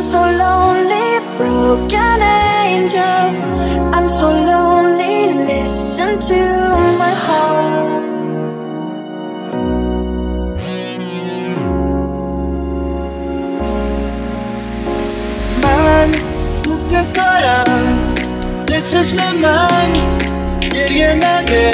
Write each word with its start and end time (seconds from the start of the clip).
I'm 0.00 0.02
so 0.02 0.20
lonely, 0.20 1.20
broken 1.36 2.22
angel. 2.22 3.26
I'm 3.94 4.08
so 4.08 4.28
lonely, 4.30 5.34
listen 5.50 6.18
to 6.30 6.40
my 7.02 7.14
heart. 7.26 7.86
من 15.62 16.10
دوست 16.64 16.94
دارم 17.14 17.88
چه 18.68 18.80
چشم 18.80 19.16
من 19.42 19.92
گریه 20.74 21.14
نده 21.14 21.70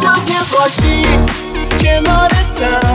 تا 0.00 0.12
که 0.12 0.38
باشی 0.52 1.06
کنارتم 1.80 2.91